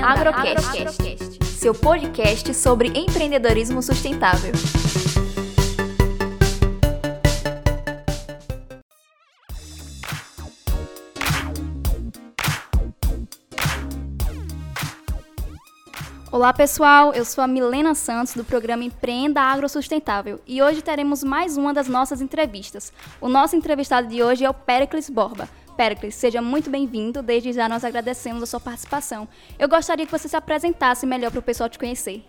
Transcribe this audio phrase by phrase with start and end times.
[0.00, 4.52] Agrocast, Agrocast, seu podcast sobre empreendedorismo sustentável.
[16.30, 21.58] Olá pessoal, eu sou a Milena Santos do programa Empreenda Agrosustentável e hoje teremos mais
[21.58, 22.90] uma das nossas entrevistas.
[23.20, 25.48] O nosso entrevistado de hoje é o Pericles Borba.
[25.72, 29.26] Pericles, seja muito bem-vindo, desde já nós agradecemos a sua participação.
[29.58, 32.22] Eu gostaria que você se apresentasse melhor para o pessoal te conhecer.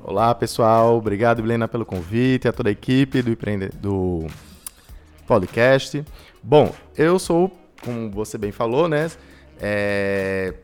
[0.00, 3.68] Olá pessoal, obrigado Milena pelo convite, a toda a equipe do, Empreende...
[3.68, 4.26] do
[5.26, 6.04] podcast.
[6.42, 7.50] Bom, eu sou,
[7.82, 9.10] como você bem falou, né,
[9.60, 10.54] é...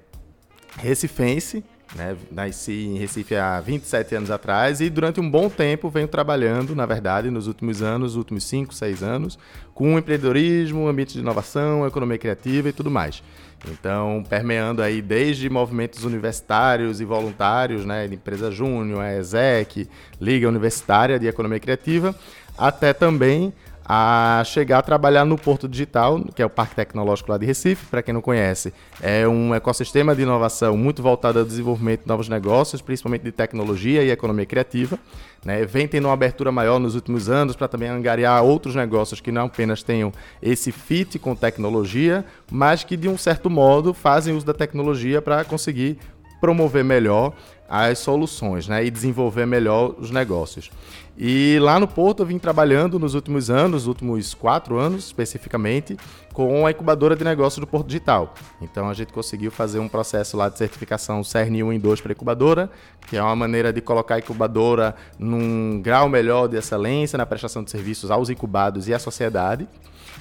[0.79, 2.17] recifense, né?
[2.31, 6.87] Nasci em Recife há 27 anos atrás e durante um bom tempo venho trabalhando, na
[6.87, 9.39] verdade, nos últimos anos, nos últimos 5, 6 anos,
[9.73, 13.23] com empreendedorismo, ambiente de inovação, economia criativa e tudo mais.
[13.71, 19.89] Então, permeando aí desde movimentos universitários e voluntários, né, de empresa júnior, a ESEC,
[20.21, 22.15] Liga Universitária de Economia Criativa,
[22.59, 23.53] até também
[23.87, 27.87] a chegar a trabalhar no Porto Digital, que é o Parque Tecnológico lá de Recife,
[27.87, 28.73] para quem não conhece.
[29.01, 34.03] É um ecossistema de inovação muito voltado ao desenvolvimento de novos negócios, principalmente de tecnologia
[34.03, 34.99] e economia criativa.
[35.45, 35.67] Né?
[35.67, 39.47] Vem tendo uma abertura maior nos últimos anos para também angariar outros negócios que não
[39.47, 44.55] apenas tenham esse fit com tecnologia, mas que de um certo modo fazem uso da
[44.55, 45.99] tecnologia para conseguir
[46.45, 47.33] promover melhor
[47.67, 50.71] as soluções né, e desenvolver melhor os negócios.
[51.17, 55.97] E lá no Porto eu vim trabalhando nos últimos anos, nos últimos quatro anos especificamente,
[56.35, 58.35] com a incubadora de negócios do Porto Digital.
[58.61, 62.13] Então a gente conseguiu fazer um processo lá de certificação CERN 1 em 2 para
[62.13, 62.71] incubadora,
[63.07, 67.65] que é uma maneira de colocar a incubadora num grau melhor de excelência na prestação
[67.65, 69.67] de serviços aos incubados e à sociedade.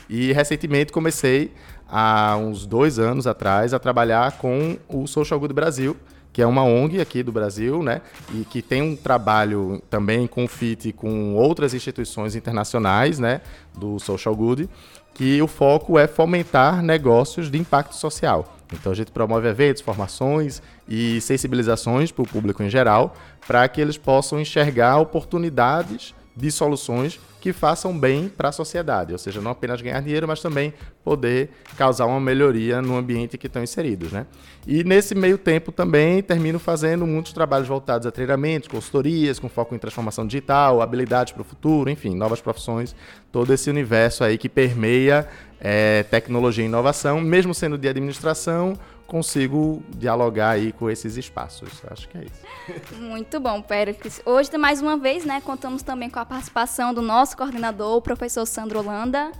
[0.09, 1.53] E recentemente comecei,
[1.89, 5.97] há uns dois anos atrás, a trabalhar com o Social Good Brasil,
[6.33, 8.01] que é uma ONG aqui do Brasil, né?
[8.33, 13.41] E que tem um trabalho também com o FIT com outras instituições internacionais, né?
[13.77, 14.67] Do Social Good,
[15.13, 18.57] que o foco é fomentar negócios de impacto social.
[18.73, 23.15] Então a gente promove eventos, formações e sensibilizações para o público em geral,
[23.47, 29.20] para que eles possam enxergar oportunidades de soluções que façam bem para a sociedade, ou
[29.20, 30.74] seja, não apenas ganhar dinheiro, mas também
[31.04, 34.26] poder causar uma melhoria no ambiente que estão inseridos, né?
[34.66, 39.76] E nesse meio tempo também termino fazendo muitos trabalhos voltados a treinamentos, consultorias, com foco
[39.76, 42.96] em transformação digital, habilidades para o futuro, enfim, novas profissões,
[43.30, 45.28] todo esse universo aí que permeia
[45.63, 51.69] é, tecnologia e inovação, mesmo sendo de administração, consigo dialogar aí com esses espaços.
[51.90, 52.96] Acho que é isso.
[52.96, 54.22] Muito bom, Péricles.
[54.25, 58.46] Hoje, mais uma vez, né, contamos também com a participação do nosso coordenador, o professor
[58.46, 59.31] Sandro Holanda.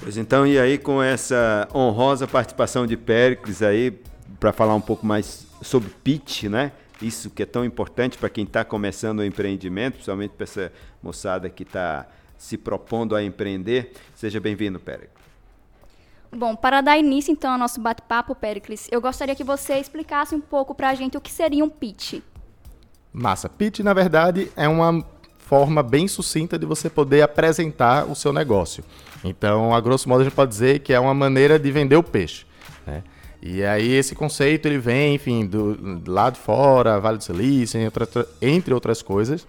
[0.00, 3.98] Pois então, e aí com essa honrosa participação de Péricles aí,
[4.38, 6.72] para falar um pouco mais sobre pitch, né?
[7.00, 11.48] Isso que é tão importante para quem está começando o empreendimento, principalmente para essa moçada
[11.48, 13.92] que está se propondo a empreender.
[14.14, 15.24] Seja bem-vindo, Péricles.
[16.36, 20.40] Bom, para dar início então ao nosso bate-papo, Pericles, eu gostaria que você explicasse um
[20.40, 22.20] pouco para a gente o que seria um pitch.
[23.12, 23.48] Massa.
[23.48, 25.04] Pitch, na verdade, é uma
[25.38, 28.82] forma bem sucinta de você poder apresentar o seu negócio.
[29.22, 32.02] Então, a grosso modo, a gente pode dizer que é uma maneira de vender o
[32.02, 32.44] peixe.
[32.84, 33.04] Né?
[33.40, 37.78] E aí esse conceito ele vem, enfim, do, do lado de fora, Vale do Silício,
[38.40, 39.46] entre outras coisas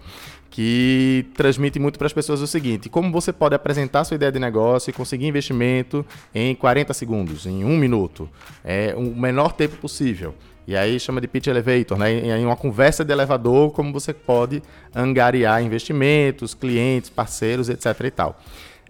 [0.50, 4.38] que transmite muito para as pessoas o seguinte: como você pode apresentar sua ideia de
[4.38, 8.28] negócio e conseguir investimento em 40 segundos, em um minuto,
[8.64, 10.34] é o menor tempo possível.
[10.66, 12.12] E aí chama de pitch elevator, né?
[12.12, 14.60] Em uma conversa de elevador, como você pode
[14.94, 17.86] angariar investimentos, clientes, parceiros, etc.
[18.04, 18.40] e tal.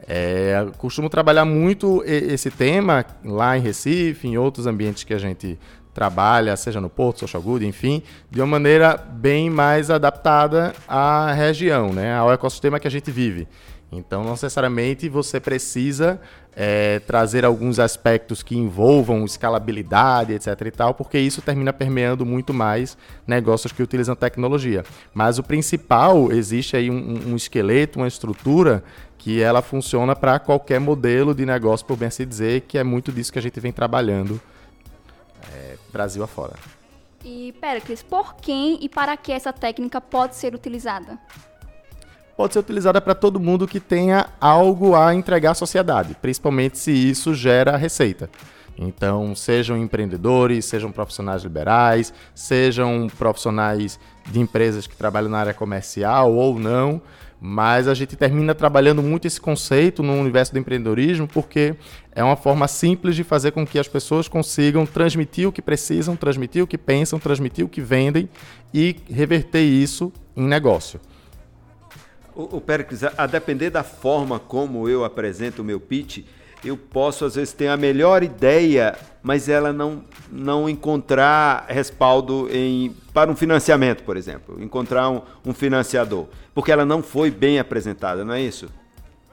[0.06, 5.58] É, costumo trabalhar muito esse tema lá em Recife, em outros ambientes que a gente
[5.96, 11.90] trabalha, seja no Porto, Social Good, enfim, de uma maneira bem mais adaptada à região,
[11.90, 13.48] né, ao ecossistema que a gente vive.
[13.90, 16.20] Então, não necessariamente você precisa
[16.54, 20.48] é, trazer alguns aspectos que envolvam escalabilidade, etc.
[20.66, 24.84] e tal, porque isso termina permeando muito mais negócios que utilizam tecnologia.
[25.14, 28.84] Mas o principal, existe aí um, um esqueleto, uma estrutura
[29.16, 33.10] que ela funciona para qualquer modelo de negócio, por bem assim dizer, que é muito
[33.10, 34.38] disso que a gente vem trabalhando
[35.92, 36.54] Brasil afora.
[37.24, 41.18] E, Pericles, por quem e para que essa técnica pode ser utilizada?
[42.36, 46.92] Pode ser utilizada para todo mundo que tenha algo a entregar à sociedade, principalmente se
[46.92, 48.28] isso gera receita.
[48.78, 56.34] Então, sejam empreendedores, sejam profissionais liberais, sejam profissionais de empresas que trabalham na área comercial
[56.34, 57.00] ou não,
[57.40, 61.74] Mas a gente termina trabalhando muito esse conceito no universo do empreendedorismo porque
[62.12, 66.16] é uma forma simples de fazer com que as pessoas consigam transmitir o que precisam,
[66.16, 68.28] transmitir o que pensam, transmitir o que vendem
[68.72, 70.98] e reverter isso em negócio.
[72.34, 76.24] O, o Pericles, a, a depender da forma como eu apresento o meu pitch,
[76.64, 82.94] eu posso às vezes ter a melhor ideia, mas ela não, não encontrar respaldo em,
[83.12, 88.24] para um financiamento, por exemplo, encontrar um, um financiador, porque ela não foi bem apresentada,
[88.24, 88.68] não é isso?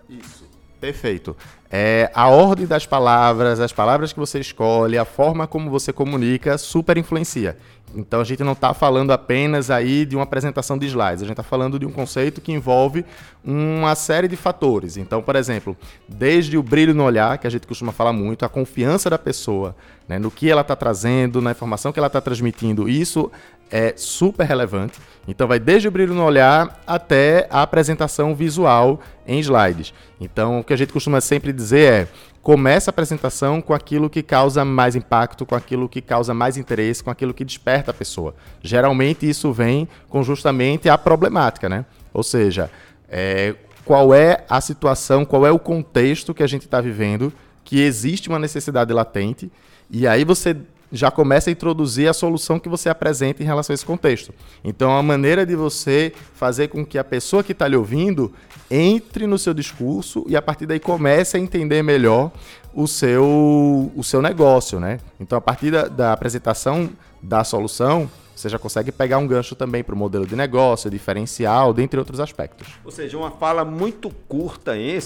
[0.09, 0.43] Isso.
[0.79, 1.35] Perfeito.
[1.71, 6.57] É, a ordem das palavras, as palavras que você escolhe, a forma como você comunica,
[6.57, 7.57] super influencia.
[7.95, 11.33] Então a gente não está falando apenas aí de uma apresentação de slides, a gente
[11.33, 13.05] está falando de um conceito que envolve
[13.43, 14.97] uma série de fatores.
[14.97, 18.49] Então, por exemplo, desde o brilho no olhar, que a gente costuma falar muito, a
[18.49, 19.75] confiança da pessoa
[20.07, 23.31] né, no que ela está trazendo, na informação que ela está transmitindo, isso
[23.73, 24.99] é super relevante.
[25.27, 29.95] Então vai desde o brilho no olhar até a apresentação visual em slides.
[30.21, 32.07] Então o que a gente costuma sempre dizer é
[32.39, 37.03] começa a apresentação com aquilo que causa mais impacto, com aquilo que causa mais interesse,
[37.03, 38.35] com aquilo que desperta a pessoa.
[38.61, 41.83] Geralmente isso vem com justamente a problemática, né?
[42.13, 42.69] Ou seja,
[43.09, 47.33] é, qual é a situação, qual é o contexto que a gente está vivendo,
[47.63, 49.51] que existe uma necessidade latente,
[49.89, 50.55] e aí você
[50.93, 54.31] já começa a introduzir a solução que você apresenta em relação a esse contexto.
[54.63, 58.31] Então, a maneira de você fazer com que a pessoa que está lhe ouvindo
[58.69, 62.31] entre no seu discurso e a partir daí comece a entender melhor
[62.75, 64.99] o seu, o seu negócio, né?
[65.19, 66.91] Então, a partir da, da apresentação
[67.21, 71.73] da solução, você já consegue pegar um gancho também para o modelo de negócio, diferencial,
[71.73, 72.67] dentre outros aspectos.
[72.83, 74.97] Ou seja, uma fala muito curta, é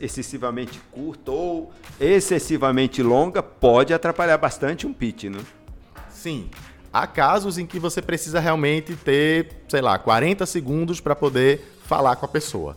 [0.00, 5.40] excessivamente curta ou excessivamente longa, pode atrapalhar bastante um pitch, né?
[6.10, 6.48] Sim.
[6.92, 12.14] Há casos em que você precisa realmente ter, sei lá, 40 segundos para poder falar
[12.16, 12.76] com a pessoa.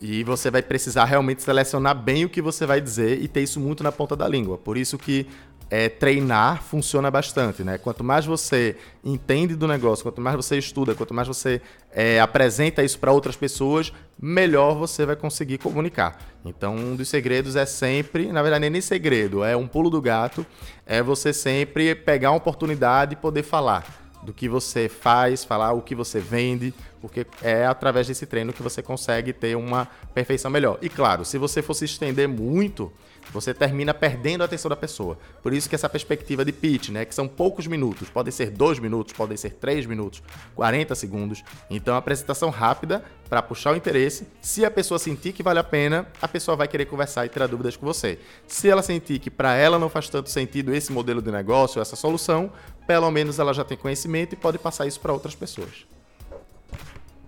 [0.00, 3.58] E você vai precisar realmente selecionar bem o que você vai dizer e ter isso
[3.58, 4.58] muito na ponta da língua.
[4.58, 5.26] Por isso que
[5.70, 7.78] é, treinar funciona bastante, né?
[7.78, 11.60] Quanto mais você entende do negócio, quanto mais você estuda, quanto mais você
[11.92, 16.18] é, apresenta isso para outras pessoas, melhor você vai conseguir comunicar.
[16.44, 20.46] Então, um dos segredos é sempre, na verdade, nem segredo, é um pulo do gato,
[20.86, 25.82] é você sempre pegar uma oportunidade e poder falar do que você faz, falar o
[25.82, 30.78] que você vende, porque é através desse treino que você consegue ter uma perfeição melhor.
[30.80, 32.90] E claro, se você for se estender muito,
[33.34, 35.18] você termina perdendo a atenção da pessoa.
[35.42, 38.78] Por isso que essa perspectiva de pitch, né, que são poucos minutos, podem ser dois
[38.78, 40.22] minutos, podem ser três minutos,
[40.54, 41.42] 40 segundos.
[41.68, 44.28] Então, apresentação rápida para puxar o interesse.
[44.40, 47.48] Se a pessoa sentir que vale a pena, a pessoa vai querer conversar e tirar
[47.48, 48.20] dúvidas com você.
[48.46, 51.96] Se ela sentir que para ela não faz tanto sentido esse modelo de negócio, essa
[51.96, 52.52] solução,
[52.86, 55.86] pelo menos ela já tem conhecimento e pode passar isso para outras pessoas.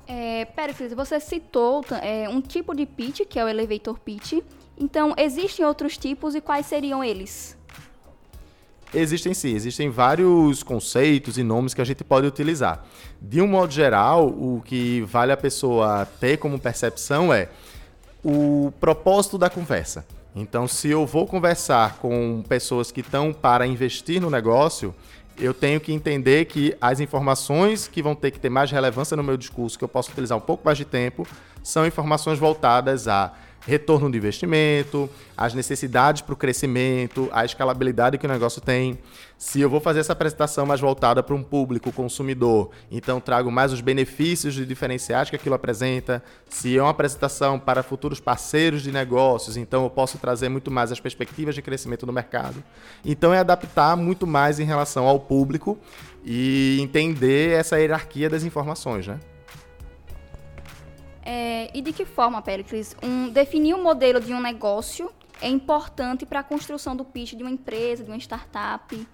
[0.06, 4.34] É, Pericles, você citou é, um tipo de pitch, que é o elevator pitch,
[4.78, 7.56] então, existem outros tipos e quais seriam eles?
[8.94, 12.84] Existem sim, existem vários conceitos e nomes que a gente pode utilizar.
[13.20, 17.48] De um modo geral, o que vale a pessoa ter como percepção é
[18.24, 20.06] o propósito da conversa.
[20.34, 24.94] Então, se eu vou conversar com pessoas que estão para investir no negócio,
[25.38, 29.22] eu tenho que entender que as informações que vão ter que ter mais relevância no
[29.22, 31.26] meu discurso, que eu posso utilizar um pouco mais de tempo,
[31.62, 33.32] são informações voltadas a
[33.66, 38.98] retorno de investimento, as necessidades para o crescimento, a escalabilidade que o negócio tem.
[39.36, 43.72] Se eu vou fazer essa apresentação mais voltada para um público consumidor, então trago mais
[43.72, 46.22] os benefícios e diferenciais que aquilo apresenta.
[46.48, 50.92] Se é uma apresentação para futuros parceiros de negócios, então eu posso trazer muito mais
[50.92, 52.62] as perspectivas de crescimento do mercado.
[53.04, 55.76] Então é adaptar muito mais em relação ao público
[56.24, 59.18] e entender essa hierarquia das informações, né?
[61.28, 65.10] É, e de que forma, Pericles, um, definir o um modelo de um negócio
[65.42, 69.06] é importante para a construção do pitch de uma empresa, de uma startup?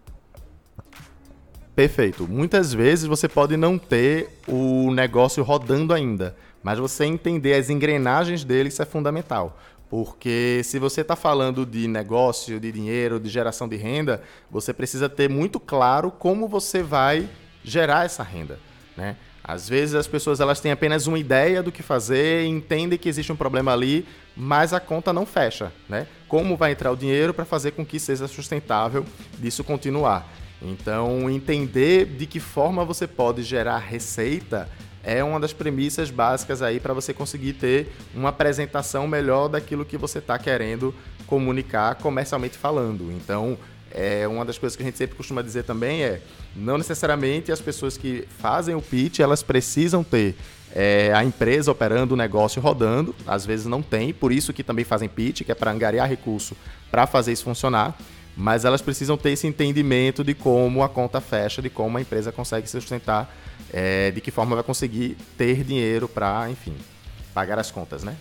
[1.74, 2.28] Perfeito.
[2.28, 8.44] Muitas vezes você pode não ter o negócio rodando ainda, mas você entender as engrenagens
[8.44, 9.58] dele, isso é fundamental.
[9.88, 15.08] Porque se você está falando de negócio, de dinheiro, de geração de renda, você precisa
[15.08, 17.26] ter muito claro como você vai
[17.64, 18.60] gerar essa renda.
[18.94, 19.16] Né?
[19.44, 23.32] Às vezes as pessoas elas têm apenas uma ideia do que fazer, entendem que existe
[23.32, 24.06] um problema ali,
[24.36, 26.06] mas a conta não fecha, né?
[26.28, 29.04] Como vai entrar o dinheiro para fazer com que seja sustentável
[29.38, 30.32] disso continuar?
[30.60, 34.68] Então, entender de que forma você pode gerar receita
[35.02, 39.96] é uma das premissas básicas aí para você conseguir ter uma apresentação melhor daquilo que
[39.96, 40.94] você está querendo
[41.26, 43.10] comunicar comercialmente falando.
[43.10, 43.58] Então,
[43.94, 46.20] é uma das coisas que a gente sempre costuma dizer também é
[46.56, 50.34] não necessariamente as pessoas que fazem o pitch elas precisam ter
[50.74, 54.84] é a empresa operando o negócio rodando, às vezes não tem, por isso que também
[54.84, 56.56] fazem pitch, que é para angariar recurso
[56.90, 57.96] para fazer isso funcionar,
[58.36, 62.32] mas elas precisam ter esse entendimento de como a conta fecha, de como a empresa
[62.32, 63.34] consegue se sustentar,
[63.70, 66.74] é, de que forma vai conseguir ter dinheiro para, enfim,
[67.34, 68.16] pagar as contas, né?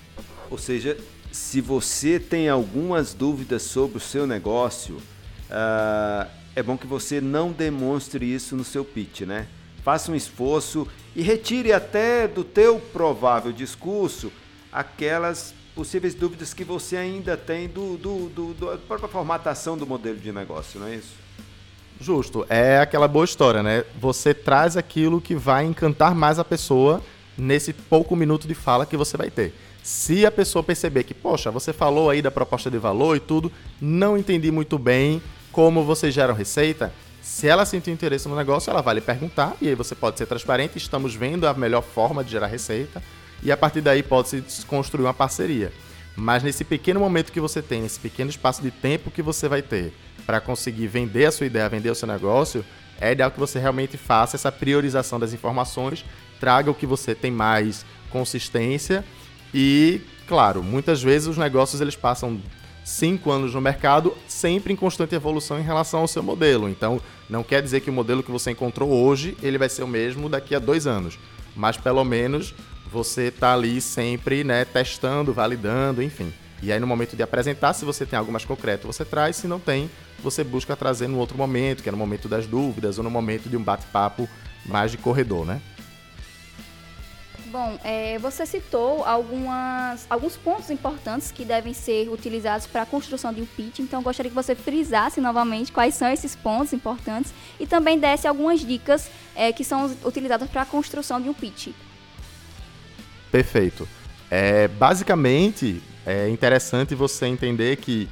[0.50, 0.98] Ou seja,
[1.32, 4.98] se você tem algumas dúvidas sobre o seu negócio,
[5.52, 9.48] uh, é bom que você não demonstre isso no seu pitch, né?
[9.84, 14.32] Faça um esforço e retire até do teu provável discurso
[14.72, 19.88] aquelas possíveis dúvidas que você ainda tem do, do, do, do, da própria formatação do
[19.88, 21.16] modelo de negócio, não é isso?
[22.00, 22.46] Justo.
[22.50, 23.84] É aquela boa história, né?
[24.00, 27.02] Você traz aquilo que vai encantar mais a pessoa
[27.38, 29.54] nesse pouco minuto de fala que você vai ter.
[29.84, 33.52] Se a pessoa perceber que, poxa, você falou aí da proposta de valor e tudo,
[33.80, 38.82] não entendi muito bem como vocês geram receita, se ela sentir interesse no negócio, ela
[38.82, 40.78] vai lhe perguntar e aí você pode ser transparente.
[40.78, 43.02] Estamos vendo a melhor forma de gerar receita
[43.44, 45.72] e a partir daí pode-se construir uma parceria.
[46.16, 49.62] Mas nesse pequeno momento que você tem, nesse pequeno espaço de tempo que você vai
[49.62, 49.94] ter
[50.26, 52.66] para conseguir vender a sua ideia, vender o seu negócio,
[53.00, 56.06] é ideal que você realmente faça essa priorização das informações,
[56.40, 59.04] traga o que você tem mais consistência
[59.54, 62.40] e, claro, muitas vezes os negócios eles passam
[62.84, 66.70] cinco anos no mercado, sempre em constante evolução em relação ao seu modelo.
[66.70, 69.88] Então, não quer dizer que o modelo que você encontrou hoje ele vai ser o
[69.88, 71.18] mesmo daqui a dois anos,
[71.56, 72.54] mas pelo menos
[72.92, 76.34] você está ali sempre, né, testando, validando, enfim.
[76.62, 79.48] E aí no momento de apresentar, se você tem algo mais concreto, você traz, se
[79.48, 83.04] não tem, você busca trazer no outro momento, que é no momento das dúvidas ou
[83.04, 84.30] no momento de um bate-papo
[84.66, 85.60] mais de corredor, né?
[87.52, 93.34] Bom, é, você citou algumas, alguns pontos importantes que devem ser utilizados para a construção
[93.34, 97.68] de um pitch, então gostaria que você frisasse novamente quais são esses pontos importantes e
[97.68, 101.74] também desse algumas dicas é, que são utilizadas para a construção de um pitch.
[103.30, 103.86] Perfeito.
[104.30, 108.08] É, basicamente, é interessante você entender que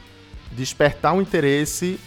[0.51, 1.98] despertar um interesse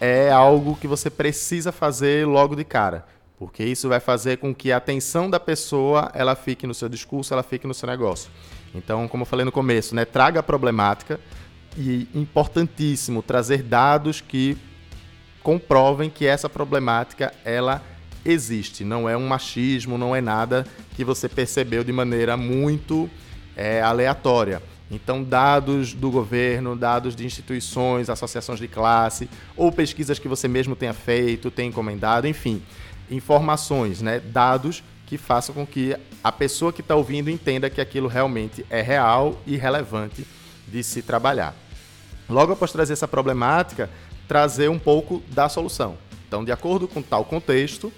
[0.00, 3.04] é algo que você precisa fazer logo de cara
[3.42, 7.34] porque isso vai fazer com que a atenção da pessoa ela fique no seu discurso,
[7.34, 8.30] ela fique no seu negócio.
[8.72, 11.18] Então, como eu falei no começo, né, traga a problemática
[11.76, 14.56] e importantíssimo trazer dados que
[15.42, 17.82] comprovem que essa problemática ela
[18.24, 23.10] existe, não é um machismo, não é nada que você percebeu de maneira muito
[23.56, 24.62] é, aleatória.
[24.88, 30.76] Então, dados do governo, dados de instituições, associações de classe, ou pesquisas que você mesmo
[30.76, 32.62] tenha feito, tenha encomendado, enfim
[33.10, 38.08] informações, né, dados que façam com que a pessoa que está ouvindo entenda que aquilo
[38.08, 40.26] realmente é real e relevante
[40.66, 41.54] de se trabalhar.
[42.28, 43.90] Logo após trazer essa problemática,
[44.26, 45.98] trazer um pouco da solução.
[46.26, 47.92] Então, de acordo com tal contexto,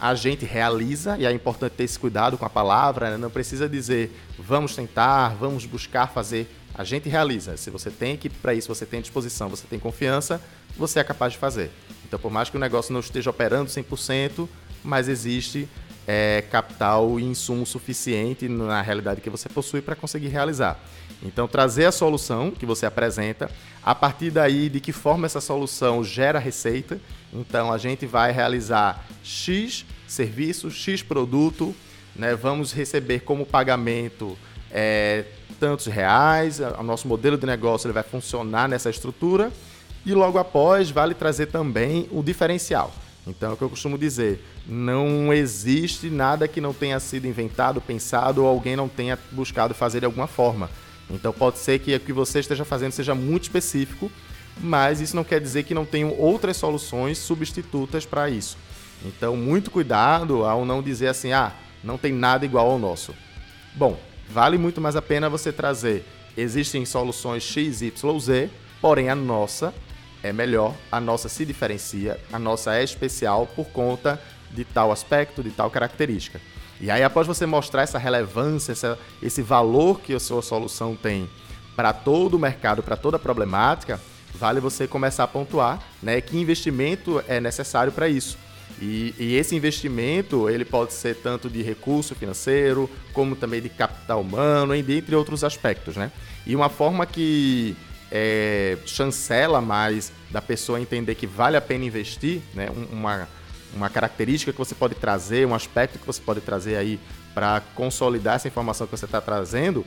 [0.00, 3.16] a gente realiza, e é importante ter esse cuidado com a palavra, né?
[3.16, 6.48] não precisa dizer vamos tentar, vamos buscar fazer.
[6.74, 7.56] A gente realiza.
[7.56, 10.40] Se você tem que para isso, você tem disposição, você tem confiança,
[10.76, 11.70] você é capaz de fazer.
[12.10, 14.48] Então, por mais que o negócio não esteja operando 100%,
[14.82, 15.68] mas existe
[16.08, 20.76] é, capital e insumo suficiente na realidade que você possui para conseguir realizar.
[21.22, 23.48] Então, trazer a solução que você apresenta,
[23.80, 26.98] a partir daí, de que forma essa solução gera receita.
[27.32, 31.72] Então, a gente vai realizar X serviço, X produto,
[32.16, 32.34] né?
[32.34, 34.36] vamos receber como pagamento
[34.68, 35.26] é,
[35.60, 39.52] tantos reais, o nosso modelo de negócio ele vai funcionar nessa estrutura
[40.04, 42.92] e logo após, vale trazer também o diferencial.
[43.26, 47.80] Então, é o que eu costumo dizer: não existe nada que não tenha sido inventado,
[47.80, 50.70] pensado ou alguém não tenha buscado fazer de alguma forma.
[51.10, 54.10] Então, pode ser que o que você esteja fazendo seja muito específico,
[54.60, 58.56] mas isso não quer dizer que não tenham outras soluções substitutas para isso.
[59.04, 61.52] Então, muito cuidado ao não dizer assim: ah,
[61.84, 63.14] não tem nada igual ao nosso.
[63.74, 66.04] Bom, vale muito mais a pena você trazer.
[66.36, 68.50] Existem soluções X, Y, Z,
[68.80, 69.72] porém a nossa
[70.22, 74.20] é melhor, a nossa se diferencia, a nossa é especial por conta
[74.50, 76.40] de tal aspecto, de tal característica.
[76.80, 81.28] E aí, após você mostrar essa relevância, essa, esse valor que a sua solução tem
[81.76, 84.00] para todo o mercado, para toda a problemática,
[84.34, 88.38] vale você começar a pontuar né, que investimento é necessário para isso.
[88.80, 94.22] E, e, esse investimento ele pode ser tanto de recurso financeiro, como também de capital
[94.22, 95.96] humano, entre outros aspectos.
[95.96, 96.10] Né?
[96.46, 97.76] E uma forma que
[98.10, 102.68] é, chancela mais da pessoa entender que vale a pena investir, né?
[102.90, 103.28] uma,
[103.74, 106.98] uma característica que você pode trazer, um aspecto que você pode trazer aí
[107.34, 109.84] para consolidar essa informação que você está trazendo,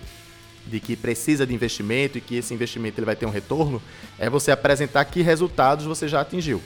[0.65, 3.81] de que precisa de investimento e que esse investimento ele vai ter um retorno,
[4.17, 6.61] é você apresentar que resultados você já atingiu.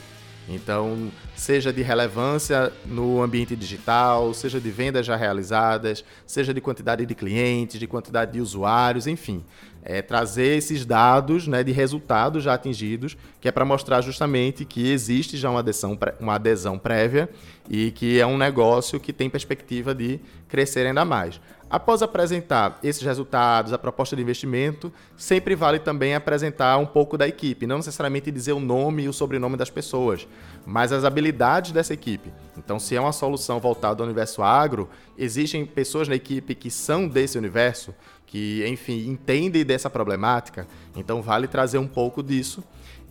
[0.48, 7.04] Então, seja de relevância no ambiente digital, seja de vendas já realizadas, seja de quantidade
[7.04, 9.44] de clientes, de quantidade de usuários, enfim.
[9.82, 14.90] É trazer esses dados né, de resultados já atingidos, que é para mostrar justamente que
[14.90, 17.28] existe já uma adesão, uma adesão prévia
[17.68, 21.40] e que é um negócio que tem perspectiva de crescer ainda mais.
[21.70, 27.28] Após apresentar esses resultados, a proposta de investimento, sempre vale também apresentar um pouco da
[27.28, 30.26] equipe, não necessariamente dizer o nome e o sobrenome das pessoas,
[30.64, 32.32] mas as habilidades dessa equipe.
[32.56, 37.06] Então, se é uma solução voltada ao universo agro, existem pessoas na equipe que são
[37.06, 37.94] desse universo,
[38.28, 42.62] que, enfim, entendem dessa problemática, então vale trazer um pouco disso.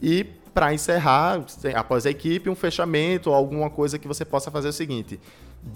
[0.02, 1.44] E para encerrar,
[1.76, 5.20] após a equipe, um fechamento ou alguma coisa que você possa fazer o seguinte: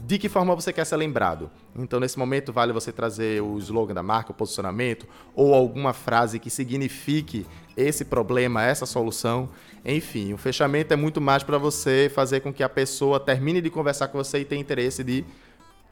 [0.06, 1.50] de que forma você quer ser lembrado.
[1.76, 6.40] Então, nesse momento, vale você trazer o slogan da marca, o posicionamento, ou alguma frase
[6.40, 7.46] que signifique
[7.76, 9.50] esse problema, essa solução.
[9.84, 13.70] Enfim, o fechamento é muito mais para você fazer com que a pessoa termine de
[13.70, 15.26] conversar com você e tenha interesse de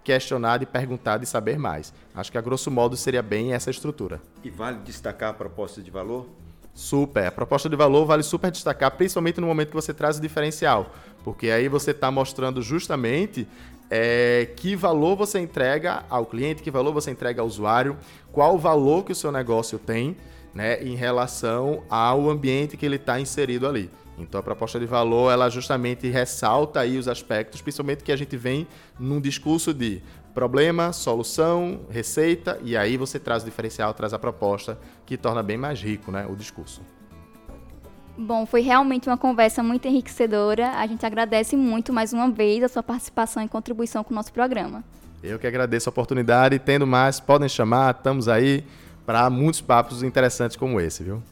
[0.04, 1.94] questionar, de perguntar, de saber mais.
[2.14, 4.22] Acho que, a grosso modo, seria bem essa estrutura.
[4.44, 6.28] E vale destacar a proposta de valor?
[6.74, 7.28] Super.
[7.28, 10.94] A proposta de valor vale super destacar, principalmente no momento que você traz o diferencial.
[11.24, 13.48] Porque aí você está mostrando justamente
[13.90, 17.98] é, que valor você entrega ao cliente, que valor você entrega ao usuário,
[18.32, 20.16] qual o valor que o seu negócio tem
[20.54, 23.90] né, em relação ao ambiente que ele está inserido ali.
[24.24, 28.36] Então a proposta de valor ela justamente ressalta aí os aspectos, principalmente que a gente
[28.38, 28.68] vem
[29.00, 30.02] num discurso de
[30.34, 35.58] problema, solução, receita e aí você traz o diferencial, traz a proposta que torna bem
[35.58, 36.82] mais rico, né, o discurso.
[38.18, 40.72] Bom, foi realmente uma conversa muito enriquecedora.
[40.72, 44.34] A gente agradece muito mais uma vez a sua participação e contribuição com o nosso
[44.34, 44.84] programa.
[45.24, 46.60] Eu que agradeço a oportunidade.
[46.60, 48.66] Tendo mais, podem chamar, estamos aí
[49.06, 51.24] para muitos papos interessantes como esse, viu?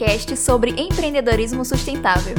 [0.00, 2.34] Podcast sobre empreendedorismo sustentável.